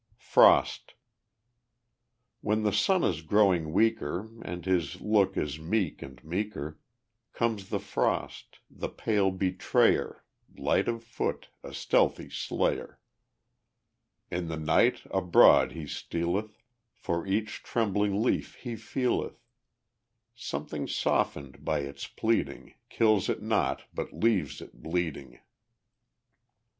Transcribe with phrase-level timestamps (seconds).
[0.17, 0.95] Frost
[2.39, 6.79] When the sun is growing weaker, And his look is meek and meeker,
[7.33, 10.23] Comes the frost the pale betrayer
[10.57, 12.99] Light of foot, a stealthy slayer.
[14.31, 16.57] In the night abroad he stealeth,
[16.95, 19.45] For each trembling leaf he feeleth;
[20.33, 25.41] Something softened by its pleading, Kills it not but leaves it bleeding.